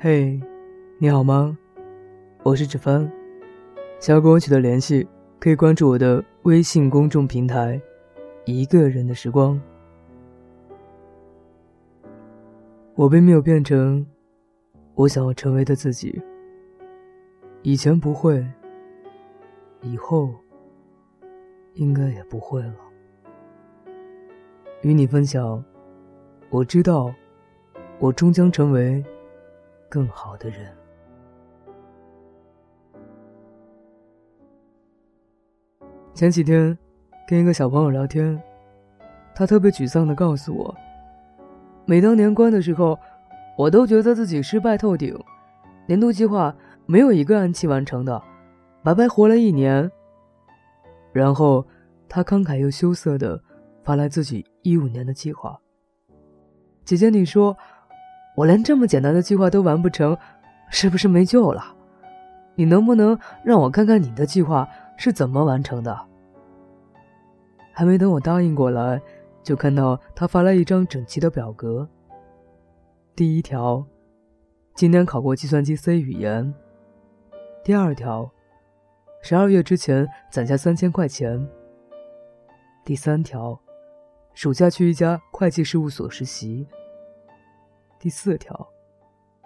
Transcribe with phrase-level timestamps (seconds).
[0.00, 0.40] 嘿，
[0.98, 1.58] 你好吗？
[2.44, 3.10] 我是芷帆，
[3.98, 5.04] 想要跟我取得联系，
[5.40, 7.80] 可以关注我的微信公众平台
[8.46, 9.60] “一个人的时光”。
[12.94, 14.06] 我并没有变成
[14.94, 16.22] 我想要成为的自己，
[17.62, 18.46] 以前不会，
[19.82, 20.32] 以后
[21.74, 22.74] 应该也不会了。
[24.82, 25.64] 与你分享，
[26.50, 27.12] 我知道，
[27.98, 29.04] 我终将成为。
[29.88, 30.74] 更好的人。
[36.14, 36.76] 前几天
[37.28, 38.40] 跟一个小朋友聊天，
[39.34, 40.74] 他特别沮丧的告诉我，
[41.86, 42.98] 每当年关的时候，
[43.56, 45.16] 我都觉得自己失败透顶，
[45.86, 46.54] 年度计划
[46.86, 48.20] 没有一个按期完成的，
[48.82, 49.90] 白白活了一年。
[51.12, 51.66] 然后
[52.08, 53.40] 他慷慨又羞涩的
[53.82, 55.58] 发来自己一五年的计划。
[56.84, 57.56] 姐姐，你说。
[58.38, 60.16] 我连这么简单的计划都完不成，
[60.70, 61.74] 是不是没救了？
[62.54, 66.06] 你能不能让我看看你的计划是怎么完成的？
[67.72, 69.02] 还没等我答应过来，
[69.42, 71.88] 就看到他发来一张整齐的表格。
[73.16, 73.84] 第一条，
[74.76, 76.54] 今年考过计算机 C 语言。
[77.64, 78.30] 第二条，
[79.20, 81.44] 十二月之前攒下三千块钱。
[82.84, 83.58] 第三条，
[84.32, 86.68] 暑假去一家会计事务所实习。
[88.00, 88.68] 第四条，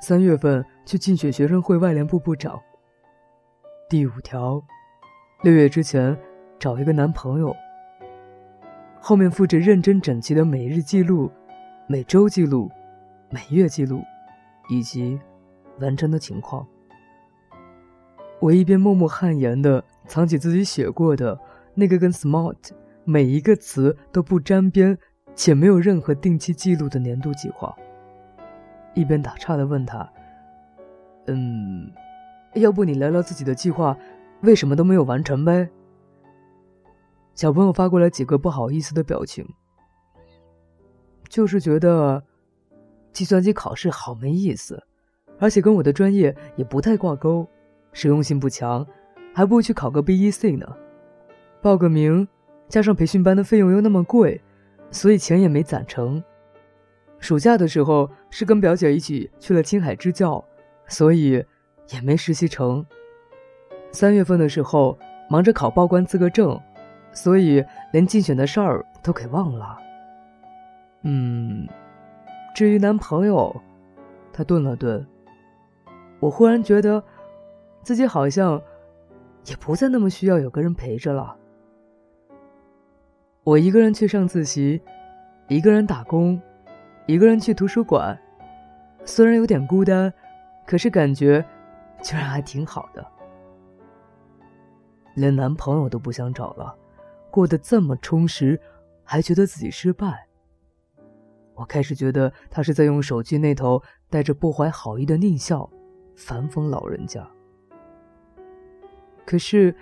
[0.00, 2.58] 三月份去竞选学生会外联部部长。
[3.90, 4.62] 第五条，
[5.42, 6.16] 六月之前
[6.58, 7.54] 找一个男朋友。
[8.98, 11.30] 后面附着认真整齐的每日记录、
[11.86, 12.70] 每周记录、
[13.28, 14.02] 每月记录，
[14.70, 15.20] 以及
[15.80, 16.66] 完成的情况。
[18.40, 21.38] 我一边默默汗颜的藏起自己写过的
[21.74, 22.70] 那个跟 “smart”
[23.04, 24.96] 每一个词都不沾边
[25.34, 27.76] 且没有任何定期记录的年度计划。
[28.98, 30.10] 一边打岔的问他
[31.26, 31.90] ：“嗯，
[32.54, 33.96] 要不你聊聊自己的计划，
[34.42, 35.68] 为什么都没有完成呗？”
[37.34, 39.46] 小朋友发过来几个不好意思的表情，
[41.28, 42.22] 就是觉得
[43.12, 44.82] 计算机考试好没意思，
[45.38, 47.46] 而且跟我的专业也不太挂钩，
[47.92, 48.84] 实用性不强，
[49.32, 50.66] 还不如去考个 BEC 呢。
[51.62, 52.26] 报个名，
[52.68, 54.40] 加上培训班的费用又那么贵，
[54.90, 56.20] 所以钱也没攒成。
[57.18, 60.42] 暑假的时候是跟表姐一起去了青海支教，
[60.86, 61.44] 所以
[61.88, 62.84] 也没实习成。
[63.90, 64.98] 三月份的时候
[65.28, 66.58] 忙着考报关资格证，
[67.12, 69.78] 所以连竞选的事儿都给忘了。
[71.02, 71.66] 嗯，
[72.54, 73.54] 至于男朋友，
[74.32, 75.04] 他顿了顿，
[76.20, 77.02] 我忽然觉得
[77.82, 78.60] 自己好像
[79.46, 81.36] 也不再那么需要有个人陪着了。
[83.42, 84.80] 我一个人去上自习，
[85.48, 86.40] 一个人打工。
[87.08, 88.16] 一个人去图书馆，
[89.06, 90.12] 虽然有点孤单，
[90.66, 91.42] 可是感觉
[92.02, 93.04] 居然还挺好的。
[95.14, 96.76] 连男朋友都不想找了，
[97.30, 98.60] 过得这么充实，
[99.02, 100.28] 还觉得自己失败。
[101.54, 105.68] 我开始觉得他是在用手机那头带着不怀好意的狞笑
[106.14, 107.26] 反讽老人家。
[109.24, 109.74] 可是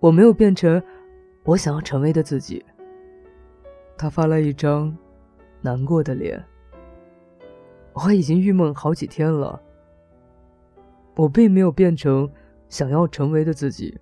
[0.00, 0.82] 我没有变成
[1.44, 2.64] 我想要成为的自己。
[3.96, 4.92] 他发来一张。
[5.66, 6.40] 难过的脸，
[7.92, 9.60] 我已经郁闷好几天了。
[11.16, 12.30] 我并没有变成
[12.68, 13.98] 想要成为的自己，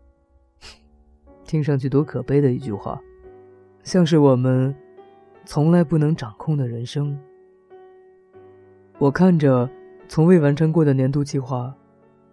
[1.43, 3.01] 听上去多可悲的一句话，
[3.83, 4.77] 像是我们
[5.47, 7.19] 从来不能掌控的人生。
[8.99, 9.67] 我看着
[10.07, 11.75] 从未完成过的年度计划，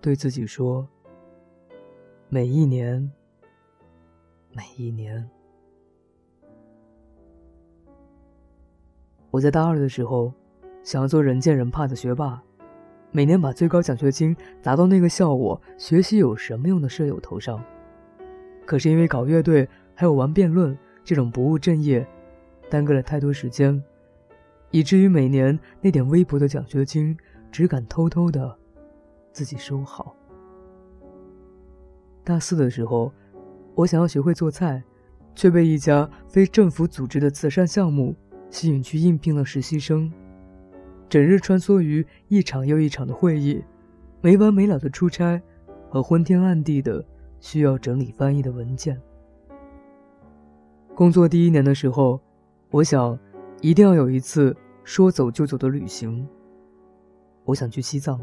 [0.02, 0.86] 对自己说：
[2.28, 3.10] 每一年，
[4.52, 5.26] 每一年。
[9.32, 10.32] 我在大二的时候，
[10.84, 12.44] 想要做人见人怕的学霸，
[13.12, 17.64] 每年把最高奖学金砸到那个笑我学习有什么用的舍友头上。
[18.66, 22.06] 可是因为搞乐队还有玩辩论这种不务正业，
[22.70, 23.82] 耽搁了太多时间，
[24.70, 27.18] 以至于每年那点微薄的奖学金
[27.52, 28.54] 只敢偷偷的
[29.32, 30.14] 自己收好。
[32.24, 33.14] 大四的时候，
[33.76, 34.84] 我想要学会做菜，
[35.36, 38.14] 却被一家非政府组织的慈善项目。
[38.52, 40.12] 吸引去应聘了实习生，
[41.10, 43.64] 整日穿梭于一场又一场的会议，
[44.20, 45.42] 没完没了的出差，
[45.90, 47.04] 和昏天暗地的
[47.40, 49.02] 需要整理翻译的文件。
[50.94, 52.20] 工作第一年的时候，
[52.70, 53.18] 我想
[53.62, 56.28] 一定要有一次说走就走的旅行。
[57.46, 58.20] 我想去西藏，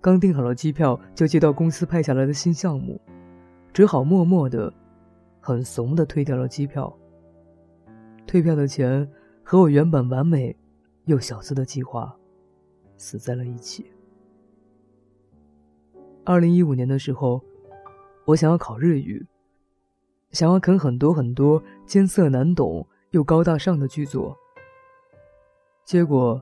[0.00, 3.00] 刚订好了机票，就接到公司派下来的新项目，
[3.72, 4.70] 只好默默的、
[5.40, 6.94] 很怂的退掉了机票。
[8.26, 9.08] 退票的钱。
[9.42, 10.56] 和我原本完美
[11.04, 12.16] 又小资的计划，
[12.96, 13.86] 死在了一起。
[16.24, 17.42] 二零一五年的时候，
[18.24, 19.26] 我想要考日语，
[20.30, 24.36] 想要啃很多很多艰涩难懂又高大上的剧作。
[25.84, 26.40] 结果，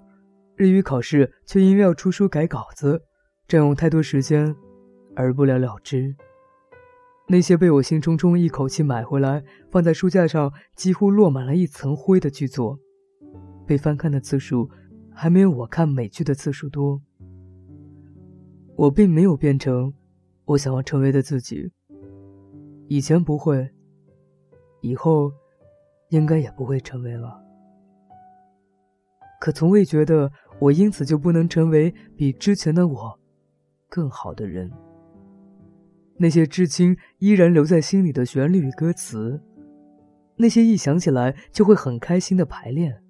[0.54, 3.02] 日语考试却因为要出书改稿子，
[3.48, 4.54] 占用太多时间，
[5.16, 6.14] 而不了了之。
[7.26, 12.78] 那些被我兴冲冲一口气买回来，放在书架上几乎落满了一层灰的剧作，
[13.70, 14.68] 被翻看的次数，
[15.14, 17.00] 还没有我看美剧的次数多。
[18.74, 19.94] 我并没有变成
[20.44, 21.70] 我想要成为的自己。
[22.88, 23.70] 以前不会，
[24.80, 25.30] 以后
[26.08, 27.40] 应该也不会成为了。
[29.40, 30.28] 可从未觉得
[30.58, 33.20] 我因此就不能成为比之前的我
[33.88, 34.68] 更好的人。
[36.16, 39.40] 那些至今依然留在心里的旋律与歌词，
[40.34, 43.00] 那些一想起来就会很开心的排练，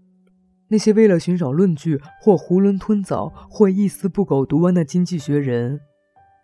[0.73, 5.73] 那些为了寻找论据或囫囵吞枣或一丝不苟读完的《经济学人》《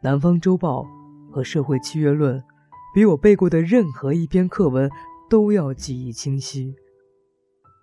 [0.03, 0.83] 南方周报》
[1.31, 2.37] 和《社会契约论》，
[2.93, 4.91] 比我背过的任何一篇课文
[5.31, 6.75] 都要记忆清晰。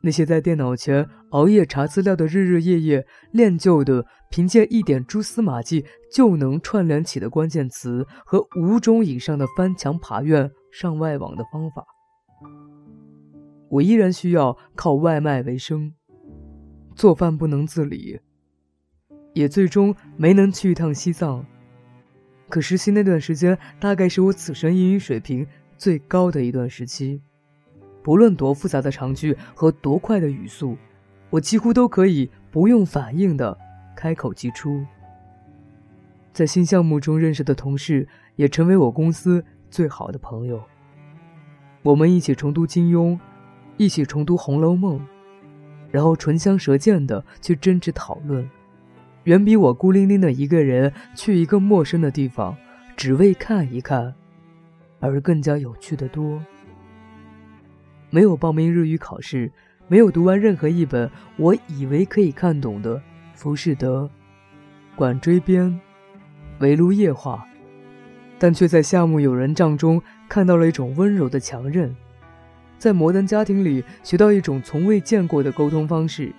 [0.04, 11.86] 那些在电脑前熬夜查资料的日日夜夜练就的，凭借一点蛛丝马迹就能串联起的关键词和五种以上的翻墙爬院上外网的方法，
[13.70, 15.94] 我依然需要靠外卖为生，
[16.96, 18.20] 做饭不能自理，
[19.34, 21.46] 也最终没能去一趟西藏。
[22.50, 25.46] 可实习那段时间，大概是我此生英语水平
[25.78, 27.22] 最高的一段时期。
[28.04, 30.78] 不论多复杂的长句和多快的语速，
[31.30, 33.58] 我几乎都可以不用反应的
[33.96, 34.86] 开口即出。
[36.32, 40.62] 在新项目中认识的同事也成为我公司最好的朋友。
[41.82, 43.20] 我们一起重读金庸，
[43.78, 45.00] 一起重读《红楼梦》，
[45.94, 48.50] 然后唇枪舌剑的去争执讨论，
[49.26, 52.58] 远比我孤零零的一个人去一个陌生的地方，
[52.98, 54.12] 只为看一看，
[55.00, 56.42] 而更加有趣的多。
[58.10, 59.52] 没有报名日语考试，
[59.88, 61.08] 没有读完任何一本
[61.38, 62.98] 我以为可以看懂的
[63.36, 64.02] 《浮士德》
[64.96, 65.66] 《管锥编》
[66.58, 67.46] 《围炉夜话》，
[68.40, 71.96] 但却在夏目友人帐中看到了一种温柔的强韧，
[72.84, 76.36] 在摩登家庭里学到一种从未见过的沟通方式，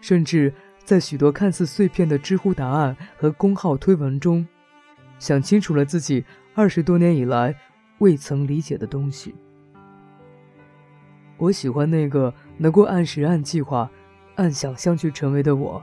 [0.00, 0.52] 甚至
[0.82, 4.44] 在许多看似碎片的知乎答案和公号推文中，
[5.20, 6.24] 想清楚了自己
[6.56, 7.54] 二十多年以来
[7.98, 9.32] 未曾理解的东西。
[11.36, 13.88] 我喜欢那个能够按时、按计划、
[14.34, 15.80] 按想象去成为的我。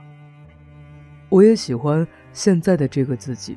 [1.30, 3.56] 我也喜欢现在的这个自己。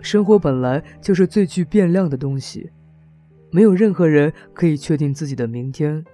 [0.00, 2.70] 生活本来就是最具变量的东西，
[3.56, 6.04] 没有任何人可以确定自己的明天。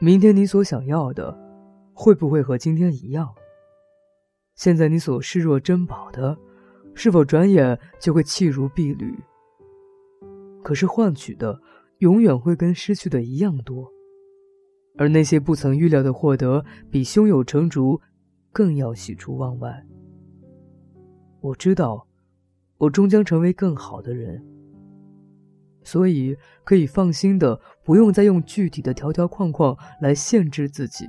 [0.00, 1.32] 明天你所想要的，
[1.94, 3.32] 会不会和今天一样？
[4.56, 6.36] 现在你所视若珍宝的，
[6.94, 9.16] 是否转眼就会弃如敝履？
[10.64, 11.60] 可是换取的。
[11.98, 13.88] 永远会跟失去的一样多，
[14.98, 18.00] 而那些不曾预料的获得，比胸有成竹
[18.50, 19.86] 更要喜出望外。
[21.40, 22.08] 我知道，
[22.78, 24.44] 我终将成为更好的人，
[25.84, 31.06] 所以可以放心的，不用再用具体的条条框框来限制自己。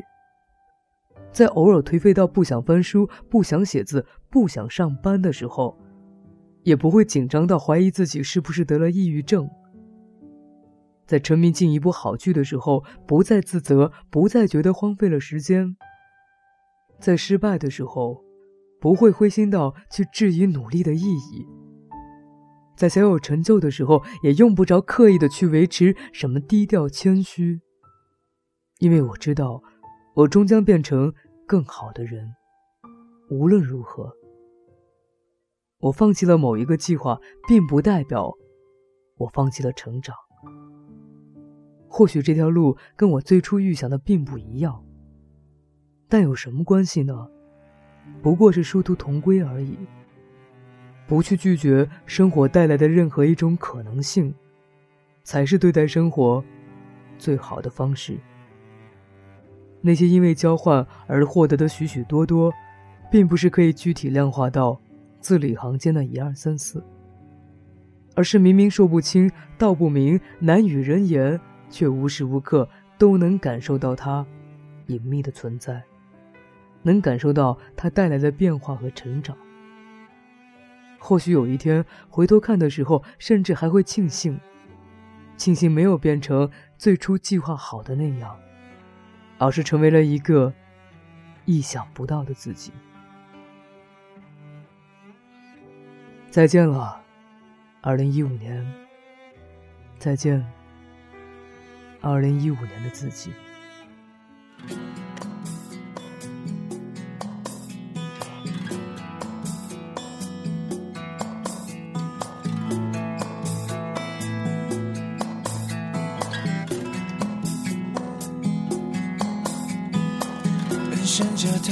[1.31, 5.77] 在偶尔颓废到不想翻书、不想写字、不想上班的时候，
[6.63, 9.49] 也不会紧张到怀疑自己是不是得了抑郁症。
[11.05, 15.75] 在沉迷进一部好剧的时候，不再自责，不再觉得荒废了时间；
[16.99, 18.23] 在失败的时候，
[18.79, 21.45] 不会灰心到去质疑努力的意义；
[22.75, 27.61] 在小有成就的时候，也用不着刻意的去维持什么低调谦虚，
[28.79, 29.61] 因为我知道，
[30.15, 31.13] 我终将变成
[31.47, 32.33] 更好的人。
[33.29, 34.11] 无论如何，
[35.79, 38.33] 我放弃了某一个计划，并不代表
[39.17, 40.15] 我放弃了成长。
[41.87, 44.83] 或许这条路跟我最初预想的并不一样，
[46.09, 47.27] 但有什么关系呢？
[48.21, 49.77] 不过是殊途同归而已。
[51.13, 54.33] 不去拒绝生活带来的任何一种可能性，
[55.23, 56.43] 才是对待生活
[57.19, 58.17] 最好的方式。
[59.79, 62.51] 那些因为交换而获得的许许多多，
[63.11, 64.81] 并不是可以具体量化到
[65.19, 66.83] 字里行间的一二三四，
[68.15, 71.39] 而是明明说不清道不明，难与人言。
[71.69, 72.67] 却无时无刻
[72.97, 74.25] 都能感受到它
[74.87, 75.83] 隐秘的存在，
[76.81, 79.37] 能感受到它带来的变化和成长。
[81.05, 84.39] 或许有一天回头看的时候，甚至还会庆幸，
[85.35, 88.39] 庆幸没有变成最初计划好的那样，
[89.37, 90.53] 而是成为了一个
[91.43, 92.71] 意想不到的自己。
[96.29, 97.01] 再见了，
[97.81, 98.65] 二零一五年。
[99.99, 100.45] 再见，
[101.99, 103.33] 二零一五年的自己。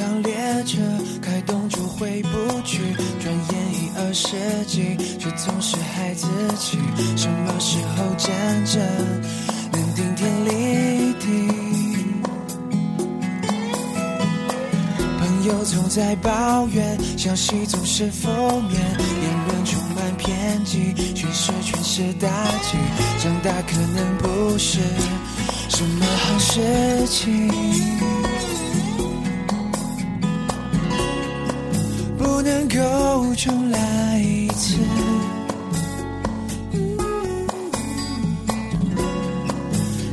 [0.01, 0.34] 当列
[0.65, 0.79] 车，
[1.22, 2.29] 开动就回不
[2.63, 2.79] 去。
[3.20, 6.27] 转眼已二十几，却总是害自
[6.58, 6.79] 己。
[7.15, 8.81] 什么时候真正
[9.72, 11.27] 能顶天立地？
[15.20, 18.27] 朋友总在抱怨，消息总是负
[18.62, 22.27] 面，言论充满偏激，全是全是打
[22.63, 22.75] 击。
[23.20, 24.79] 长大可能不是
[25.70, 27.51] 什么好事情。
[32.73, 34.77] 够重来一次，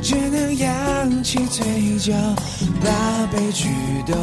[0.01, 2.11] 只能扬起嘴角，
[2.83, 3.69] 把悲剧
[4.05, 4.13] 都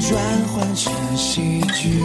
[0.00, 0.18] 转
[0.54, 2.02] 换成喜剧，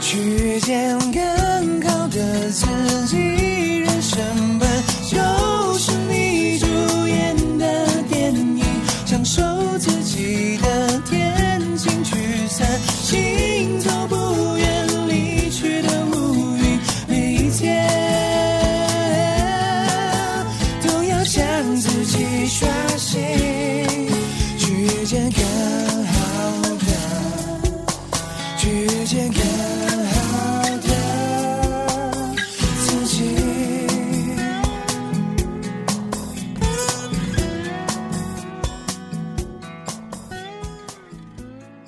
[0.00, 2.66] 去见更好的自
[3.08, 3.39] 己。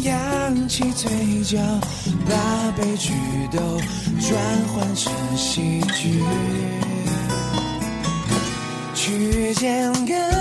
[0.00, 1.10] 扬起嘴
[1.44, 1.58] 角，
[2.28, 3.12] 把悲剧
[3.52, 3.58] 都
[4.20, 6.22] 转换成喜剧，
[8.94, 10.33] 去见更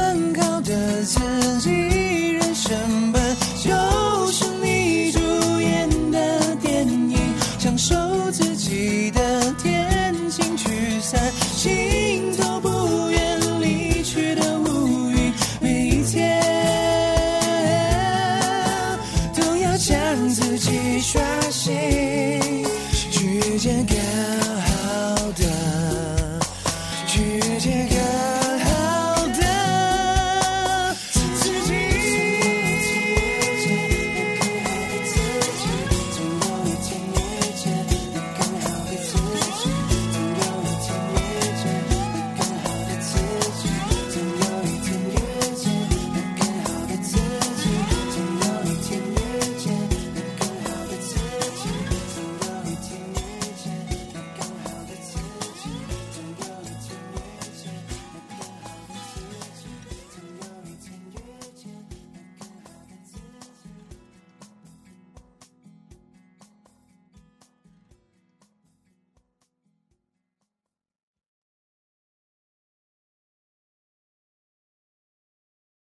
[23.82, 24.43] again.